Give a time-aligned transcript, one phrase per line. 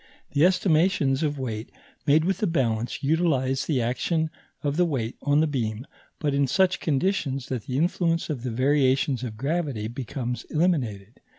[0.31, 1.71] The estimations of weight
[2.07, 4.31] made with the balance utilize the action
[4.63, 5.85] of the weight on the beam,
[6.17, 11.19] but in such conditions that the influence of the variations of gravity becomes eliminated.